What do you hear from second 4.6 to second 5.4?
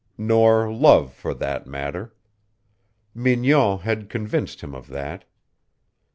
him of that.